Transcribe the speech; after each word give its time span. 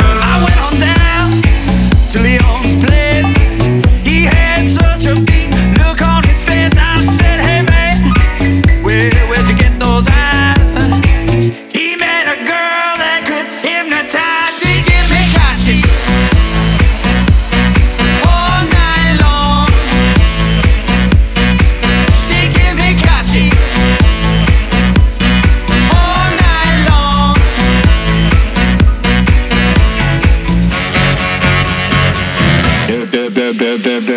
I 0.00 0.42
went 0.42 0.58
on 0.62 0.80
down. 0.80 1.51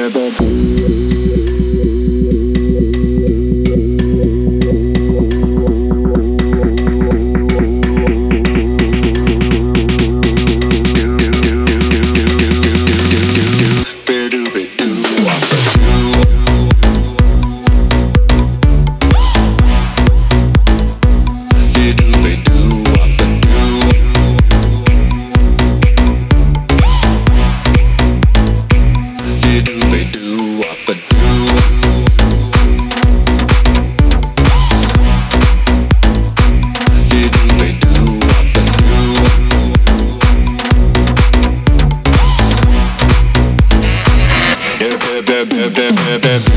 Together. 0.10 1.15
bam, 45.70 45.96
bam, 45.96 46.22
bam. 46.22 46.55